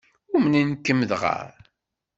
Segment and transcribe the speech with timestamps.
[0.35, 1.35] Umnen-kem dɣa?